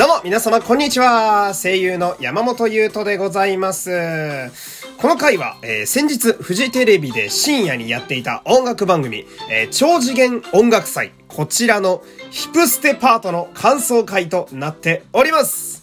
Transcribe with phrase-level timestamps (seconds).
[0.00, 1.52] どうも、皆様、こんにちは。
[1.52, 3.90] 声優の山本優斗でございます。
[4.96, 15.79] この回は、えー、先日、フジテレビで深夜にやっていた音楽番組、えー、超次元音楽祭、こちらのヒプステパートの感想会となっております。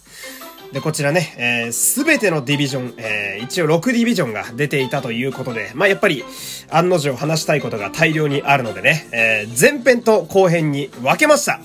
[0.72, 6.24] で、こちらね、えす、べてのディビジョン、えー、一応6ディビジョンが出ていたということで、まあ、やっぱり、
[6.70, 11.60] 案の定話したいことが大量にあるのでね、えー、前編と後編に分けました。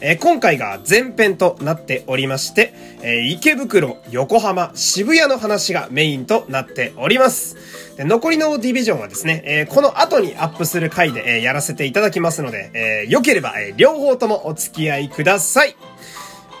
[0.00, 2.72] えー、今回が前編となっておりまして、
[3.02, 7.56] えー、池袋、横浜、渋谷の話がメインとなっております。
[7.96, 15.76] で残りのディビジョンはですね、えー、この後にアップする回で、えー、やらせていただきますので、えー、良ければ、えー、両方ともお付き合いください。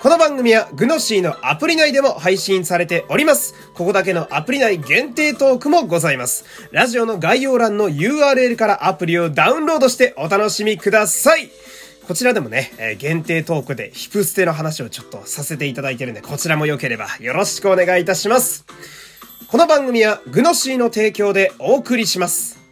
[0.04, 3.54] この番組はグノシーのアプリ内でも配信されております。
[3.72, 6.44] ここだけのアプリ内限定トークもございます。
[6.72, 11.50] ラジオの概要欄の URL からアプリをダウンロードしてお楽しみください。
[12.06, 18.66] こちらでもね、え、限定トークでヒプステの話をちょっとさせていただいてるんで、こちらも良ければよろしくお願いいたします。
[19.48, 22.63] この番組はグノシーの提供でお送りします。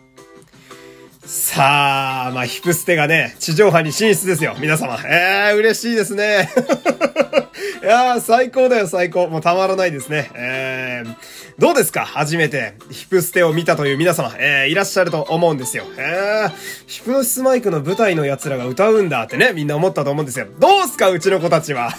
[1.24, 4.98] さあ、まあ、ヒプステがね、地上波に進出ですよ、皆様。
[5.06, 6.50] えー、嬉しいですね。
[7.82, 9.28] いやー、最高だよ、最高。
[9.28, 10.30] もうたまらないですね。
[10.34, 11.14] えー、
[11.58, 12.04] どうですか？
[12.04, 15.84] 初めて、ヒプステを見たという皆様、えー、いらっしゃると思うんですよ。
[15.96, 16.52] えー、
[16.86, 20.46] ヒプノシスマイクの舞台の奴らが歌うんだってね、みんな思ったと思うんですよ。
[20.58, 21.92] どうすか、うちの子たちは。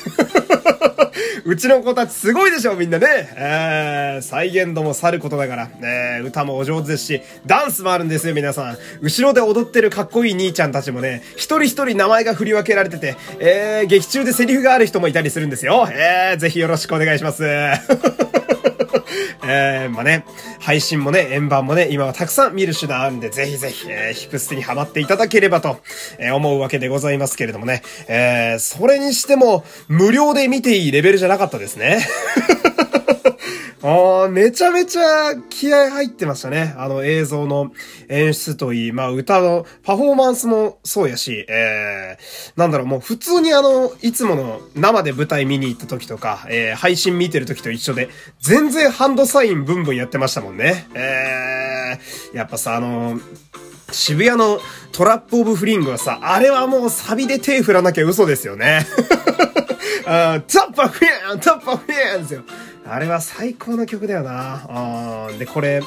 [1.45, 3.07] うちの子たちすごいでしょ、みんなね。
[3.35, 8.77] えー、再現度もさることだから、えー、歌もお上手ですし、ダンスもあるんですよ、皆さん。
[9.01, 15.87] 後ろで踊ってるかっこいい兄ちゃんたちもね、一人一人名前が振り分けられてて、えー、劇中でセリフがある人もいたりするんですよ。
[15.91, 17.43] えー、ぜひよろしくお願いします。
[19.45, 20.25] えー、まあね、
[20.59, 25.77] 配信もね、円盤もね、今はたくさん見る手段あるんで、ぜひぜひ、えー、ヒプステにハマっていただければと、
[26.17, 32.05] えー、思うわけでございますけれどもね、えー、それにしても、無料で見ていいレベルじゃなかったですね。
[33.85, 36.73] ああ、めちゃめちゃ気合入ってましたね。
[36.77, 37.73] あの映像の
[38.07, 48.07] 演出といい、まあ歌のパフォーマンスもそうやし、えー、なんだろう、もう普通にあの、いつもの生で舞台見に行った時とか、えー、配信見てる時と一緒で、
[48.39, 50.87] 全然ハンドサインブンブンやってましたもんね。
[50.93, 53.19] えー、やっぱさ、あの
[53.91, 54.59] 渋谷の
[54.93, 58.87] トラップオブフリングはさ、あれはもうサビで手振らなきゃ嘘ですよね。
[60.05, 62.43] あタッパフィーンタッパフィーンですよ。
[62.85, 65.29] あれは最高の曲だよな。
[65.39, 65.81] で、これ、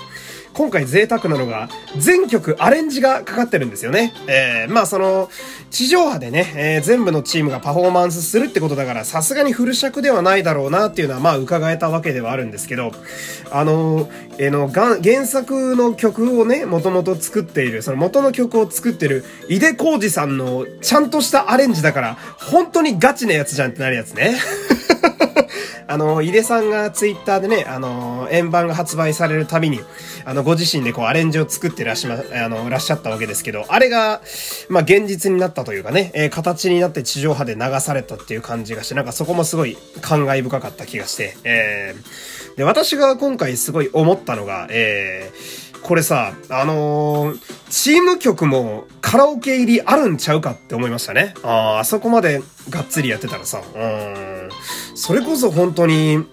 [0.57, 1.69] 今回贅沢なのが、
[1.99, 4.15] 全曲アレンジがかかってるんですよね。
[4.27, 5.29] えー、まあその、
[5.71, 12.91] 地上波でね、えー、全部のチームがパフォーマンスするってことだから、さすがにフル尺ではないだろうなっていうのは、まあ伺えたわけではあるんですけど、
[13.51, 14.09] あの、
[14.39, 24.37] えー、の、原作の曲をね、もともと作っている、その元の曲を作ってる、井出浩二さんのちゃんとしたアレンジだから、本当にガチなやつじゃんってなるやつね。
[25.89, 29.81] あの、井出さんがツイッターでね、あの、円盤が発売されるたびに、
[30.25, 34.21] あの、ご自身でこうアレンジを作ってらっしゃ、あの、らっしゃったわけですけど、あれが、
[34.69, 51.35] まあ、現実になったというかね、えー、形になって地上波で流されたっていう感じがして、なんかそこもすごい感慨深かった気がして、えー、で、私が今回すごい思ったのが、えー、これさ、あのー、チーム曲もカラオケ入りあるんちゃうかって思いましたね。
[51.45, 54.51] ああ、あそこまでがっつりやってたらさ、うん。
[54.97, 56.27] それこそ本当に、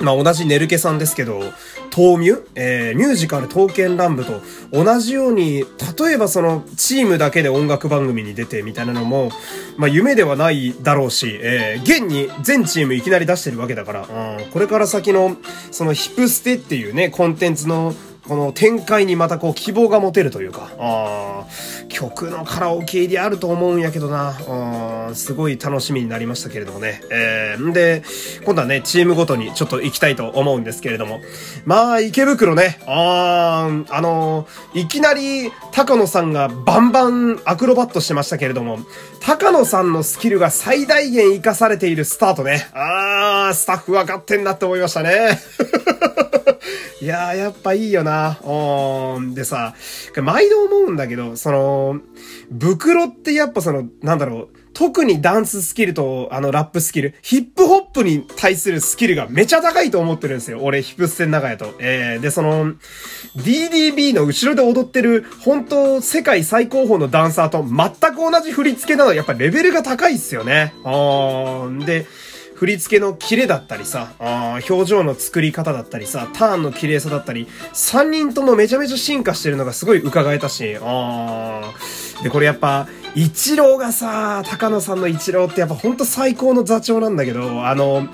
[0.00, 1.40] まあ同じネルケさんですけど、
[1.96, 5.60] 豆乳えー、ミュージカル刀剣乱舞と同じように、
[5.98, 9.30] 例えばそのチームだけで音楽番組に出てみたいなのも、
[9.76, 15.36] まあ夢ではないだろうし、えー、現に全チームいきなり出してるわけだから、うん、これから先の、
[15.70, 17.94] そのヒップステっていうね、コンテンツの
[18.30, 21.44] この展開にまたこう希望が持てるというか、あ
[21.88, 24.36] 曲のカラオケ入りあると思うんやけどな、
[25.08, 27.02] あすごい楽しみになりましたけれどもね。
[27.10, 28.04] えー、んで、
[28.44, 31.18] 今度はね、チームごとにちょっと行きたいと思うんですけれども、
[31.64, 38.78] まあ、池袋ね、あー、あのー、いきなり高野さんがバンバンアクロバットしてましたけれども、
[39.20, 42.68] 高野さんのスキルが最大限活かされているスタートね。
[42.74, 45.40] あー、スタッフ分かってんなって思いましたね。
[47.00, 48.38] いやー、やっぱいいよな。
[48.44, 49.34] うん。
[49.34, 49.74] でさ、
[50.22, 52.00] 毎度思うんだけど、その、
[52.58, 60.60] 袋ってやっぱその、なんだろう、特にダンススキルと、あの、ラップスキル、ヒップホップに対するスキルがめちゃ高いと思ってるんですよ。
[60.62, 61.74] 俺、ヒップステの中やと。
[61.80, 62.74] えー、で、その、
[63.36, 70.74] DDB の後ろで踊ってる、本当世界最高峰のダンサーと全く同じ振り付けなのやっぱレベルが高いっすよね。
[70.84, 71.78] うん。
[71.80, 72.06] で、
[72.60, 81.62] 振り付けのキレだったりさ、あ表情の作り方だったりさ、ターンの綺麗さだったり、3人ともめちゃめちゃ進化してるのがすごい伺えたし、あ
[82.22, 88.06] で、これやっぱ、一郎がさ、高野さんの一郎ってやっぱほんと最高の座長なんだけど、あの、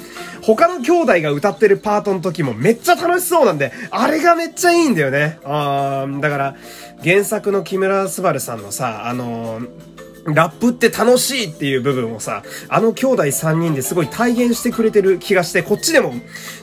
[0.43, 5.41] 他の兄弟が歌ってるパートの時もめっちゃ楽しそうなんで、あれがめっちゃいいんだよね。
[5.43, 6.57] あだから、
[7.03, 9.63] 原作の木村昴さんのさ、あの
[10.27, 16.15] ラップって楽しいっていう部分をさ、あの兄弟3人ですごい体現してくれてる気がして、こっちでも、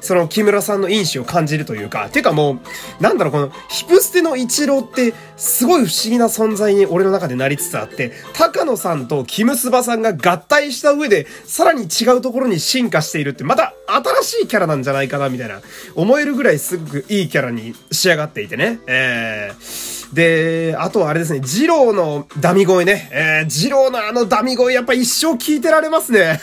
[0.01, 2.59] その木村さんの因子を感じるというか、てかも
[2.99, 15.61] う、なんだろう、このヒプステの一郎って、すごい不思議な存在に俺の中でなりつつあって、高野さんとキムスバさんが合体した上で、さらに違うところに進化しているって、また新しいキャラなんじゃないかな、みたいな、
[15.95, 18.79] 思えるぐらいすごくいいキャラに仕上がっていてね。
[18.87, 23.09] えーで、あとはあれですね、ジローのダミ声ね。
[23.11, 26.39] えー、ジローのあのダミ声やっぱ一生聞いてられますね。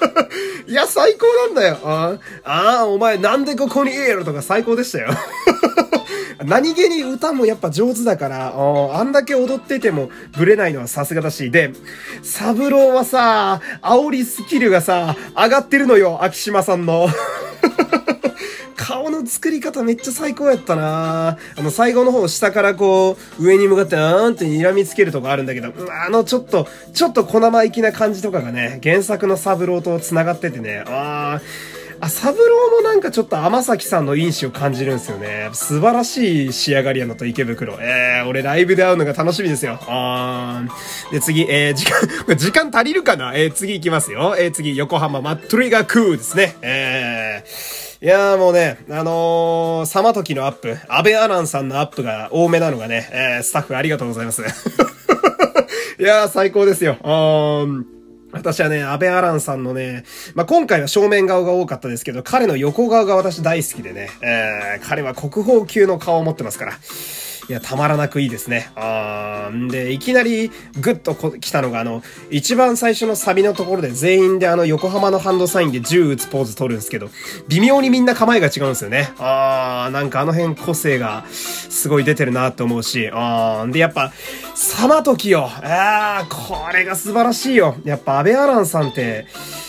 [0.68, 1.78] いや、最高なんだよ。
[1.82, 5.08] ああ、お前なんでここにいるとか最高でしたよ。
[6.44, 11.50] 何気に歌もやっぱ上手だから、あんだけ踊っててもブレないのはさすがだし。
[11.50, 11.72] で、
[12.22, 17.08] サブローはさ、煽りスキルがさ、上がってるのよ、秋島さんの。
[18.78, 35.50] 顔の作り方めっちゃ最高やったなあの、最後の方下からこう、上に向かってあーんって睨みつけるとこあるんだけど、あの、ちょっと、ちょっと小生意気な感じとかがね、原作のサブローと繋がっててね、あー、あ、サブローもなんかちょっと天崎さんの因子を感じるんですよね。
[35.52, 37.76] 素晴らしい仕上がりやのと池袋。
[37.80, 39.80] えー、俺ライブで会うのが楽しみですよ。
[39.88, 41.12] あー。
[41.12, 42.08] で、次、えー、時間、
[42.38, 43.32] 時間足りるかな？
[43.34, 44.36] えー、次行きますよ。
[44.38, 46.54] えー、次、横浜 MAD TRIGGER CREW ですね。
[46.62, 46.97] えー、
[48.00, 54.42] いやーもうね、あのー、左馬刻のアップ、阿部顕嵐さんのアップが多めなのがね、えー、スタッフありがとうございます。
[55.98, 56.96] いやー最高ですよ。
[57.02, 57.84] あー
[58.30, 60.04] 私はね、安倍アランさんのね、
[60.34, 66.72] まあ、今回は正面顔が多かったですけど、彼の横顔が私大好きでね、えー、彼は国宝級の顔を持ってますから。
[67.48, 68.70] いや、たまらなくいいですね。
[68.76, 70.50] あー、で、いきなり
[70.80, 77.08] グッと来たのが、あの、一番最初のサビのところで全員であの、横浜のハンドサインで銃撃つポーズ取るんですけど、
[77.48, 79.10] 微妙にみんな構えが違うんですよね。
[79.18, 84.12] あー、なんかあの辺個性がすごい出てるなって思うし、あー、で、やっぱ、
[84.54, 85.48] サマトキよ。
[85.50, 87.76] あー、これが素晴らしいよ。
[87.84, 89.26] やっぱ安倍アランさんって、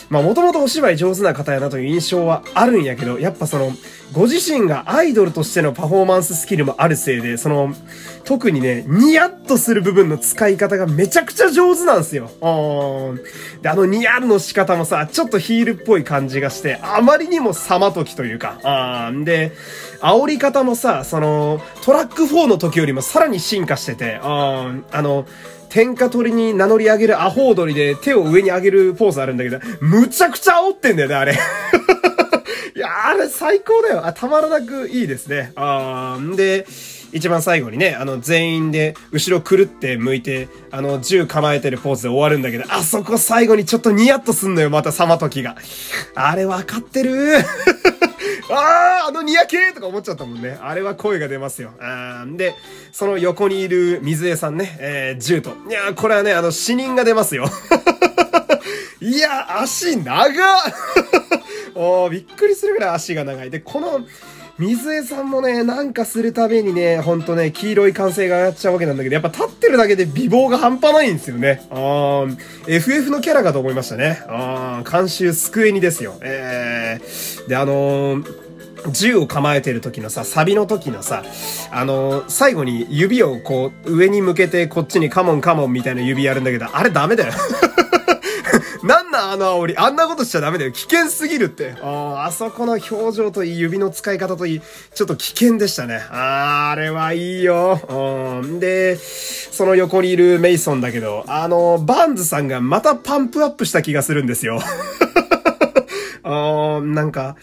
[0.10, 3.72] まあもともとお芝居上手な方やなという印象はあるんやけど、やっぱその、
[4.12, 7.74] ご自身がアイドルとしてのパフォーマンススキルもあるせいで、その、
[8.24, 12.30] 特にね、ニヤッとする部分の使い方がめちゃくちゃ上手なんですよ。
[13.62, 19.52] で、あのニヤルの仕方もさ、ちょっとヒールっぽい感じがして、あまりにも様時というか、あで、
[20.02, 25.26] 煽り方もさ、その、トラック4の時よりもさらに進化してて、ああの、
[25.70, 31.34] 天下取りに名乗り上げるアホ踊りで手を上に上げるポーズあるんだけど、むちゃくちゃ煽ってんだよね、あれ。
[32.76, 34.06] いやあれ最高だよ。
[34.06, 35.52] あ、たまらなくいいですね。
[35.56, 36.66] あー、んで、
[37.12, 45.58] 一番最後にね、あの、全員で、後ろくるって向いて、あの、銃構えてるポーズで終わるんだけど、あそこ最後にちょっとニヤッとすんのよ、また様時が。
[46.16, 47.38] あれわかってる
[48.50, 50.58] ああ、あのニヤ系とか思っちゃったもんね。
[50.62, 51.72] あれは声が出ますよ。
[51.80, 52.56] あで、
[52.92, 55.52] その横にいる水江さんね、えー、ジュート。
[55.70, 57.46] いやー、これはね、あの、死人が出ますよ。
[59.02, 60.62] いや、足長っ
[61.76, 63.50] お、びっくりするぐらい足が長い。
[63.50, 64.02] で、この、
[64.60, 71.66] 水江さんもね、なんかするたびにね、ほんとね、黄色い歓声が上がっちゃうわけなんだけど、やっぱ立ってるだけで美貌が半端ないんですよね。
[71.70, 72.38] あー、
[72.68, 74.22] FF のキャラかと思いましたね。
[74.28, 76.16] あー、監修救えにですよ。
[76.22, 78.50] えー、で、あのー
[78.94, 81.24] 銃を構えてる時のさ、サビの時のさ、
[81.70, 87.34] あのー、最後に指をこう、上に向けてこっちにカモンカモンみたいな指やるんだけど、あれダメだよ
[88.84, 89.78] なんなんあの煽り。
[89.78, 90.72] あんなことしちゃダメだよ。
[90.72, 91.76] 危険すぎるって。
[91.82, 94.62] ああそこの表情といい、指の使い方といい、
[94.94, 95.98] ちょっと危険でしたね。
[96.12, 97.80] ああれはいいよ。
[98.42, 98.60] うん。
[98.60, 104.60] で、その横にいるメイソンだけど、あの、バーンズさんがまたパンプアップした気がするんですよ。
[106.24, 107.36] あなんか、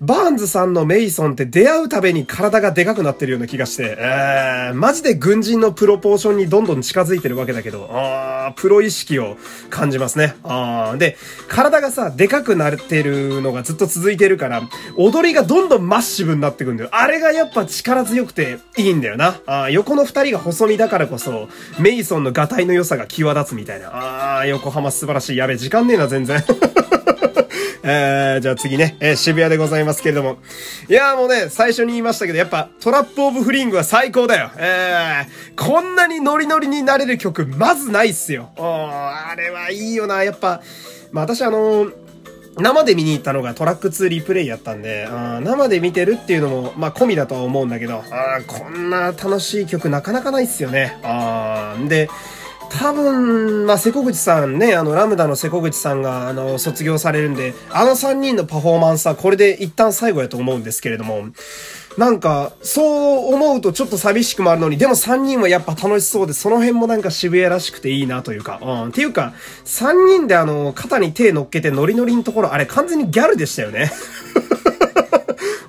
[0.00, 9.36] バーンズさんのメイソンって出会うたびに体がでかくなってるような気がして、えー、マジで軍人のプロポーションにどんどん近づいてるわけだけど、あプロ意識を
[9.68, 10.36] 感じますね。
[10.42, 14.62] あで、体がさ、でかくなってるのがずっと続いてるから、
[14.96, 16.90] 踊りがどんどんマッシブになってくんだよ。
[16.92, 19.42] あれがやっぱ力強くていいんだよな。
[19.44, 23.88] あ横の二人が細身だからこそ、メイソンのガタイの良さが際立つみたいな。
[23.88, 25.36] ああ、横浜素晴らしい。
[25.36, 26.42] やべ、時間ねえな、全然。
[27.82, 30.38] えー、じゃあ次ね、えー、渋谷でございますけれども。
[30.88, 34.50] いやーもうね、最初に言いましたけど、やっぱトラップオブフリングは最高だよ。
[34.56, 38.50] えー、こんなにノリノリになれる曲、まずないっすよ。
[38.56, 40.60] あれはいいよな、やっぱ。
[41.12, 42.10] まあ私あのー
[42.58, 50.98] 生で見に行ったのがトラック2リプレイやったんで、あ生で見てるっていうのも、まあ、込みだとは思うんだけど、あこんな楽しい曲なかなかないっすよね。
[51.02, 52.10] あで、
[52.70, 61.26] 多分、まあ、瀬古口さんね、あの、ラムダの瀬古口さんが、あの、卒業されるんで、あの3人のパフォーマンスはこれで一旦最後やと思うんですけれども、
[61.98, 68.88] なんか、そう思うとちょっと寂しくもあるのに、でも3人はやっぱ楽しそうで、その辺もなんか渋谷らしくていいなというか、うん。
[68.88, 69.34] っていうか、
[69.64, 73.90] 3人であの、肩に手乗っけてノリノリのところ、あれ完全にギャルでしたよね。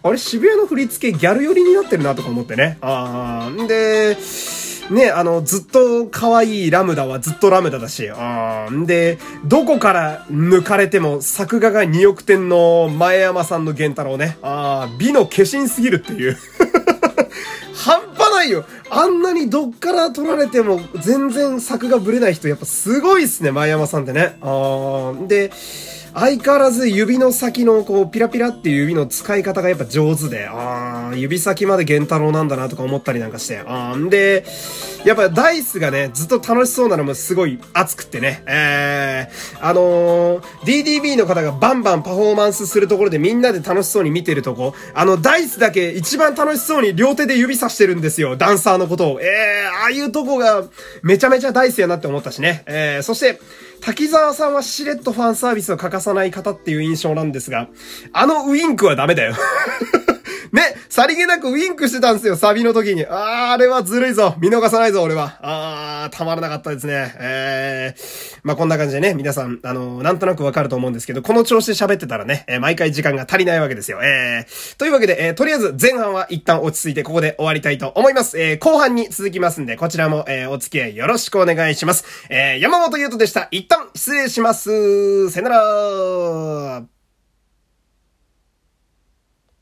[0.03, 2.77] あれ渋谷の振り付けギャル寄りになってるなとか思ってね。
[2.81, 3.63] あー。
[3.63, 4.17] んで、
[4.91, 8.85] ね、あの、ずっと可愛いラムダはずっとラムダだし、あん。
[8.85, 16.37] で、どこから抜かれても作画が2億点の前山さんの源太郎ね、ああ美の化身すぎるっていう。
[17.73, 18.65] 半端ないよ。
[18.89, 24.37] あんなにどっから撮られても全然作がぶれない人やっぱすごいっすね、前山さんってね。
[24.41, 25.51] あーで、
[26.13, 34.45] 相変わらず指の先のこうピラピラっていう指の使い方がやっぱ上手で、あ指先まで源太郎なんだなとか思ったりなんかして、あんで、
[35.05, 49.21] やっぱダイスがね、ずっと楽しそうなのもすごい熱くってね、えー、あのー、DDB の方がバンバンパフォーマンスするところでみんなで楽しそうに見てるとこ、あのダイスだけ一番楽しそうに両手で指さしてるんですよ、ダンサーのことを。
[49.21, 50.65] えー、ああいうとこが
[51.01, 52.63] めちゃめちゃダイスやなって思ったしね。
[52.67, 53.39] えー、そして、
[53.81, 57.67] 滝沢さんはしれっとファンサービスを欠かさない方っていう印象なんですが、
[58.13, 59.33] あのウインクはダメだよ。
[60.51, 63.05] ね、さりげなくウィンクしてたんですよ、サビの時に。
[63.05, 64.35] あー、あれはずるいぞ。
[64.39, 65.39] 見逃さないぞ、俺は。
[65.41, 67.13] あー、たまらなかったですね。
[67.17, 74.03] えー、まあ、こんな感じでね、皆さん、あのなんとなくわかると思うんですけど、この調子で喋ってたらね、えー、毎回時間が足りないわけですよ。
[74.03, 78.37] えー、というわけで、えー、とりあえず前半は一旦落ち着いてここで終わりたいと思います。
[78.37, 82.03] えー、後半に続きますんで、こちらも、えー、お付き合いよろしくお願いします。
[82.29, 83.47] えー、山本優斗でした。
[83.51, 85.29] 一旦失礼します。
[85.29, 85.55] さよな
[86.81, 86.90] ら